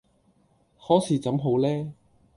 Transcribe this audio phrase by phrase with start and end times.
[0.87, 1.93] 可是怎好呢？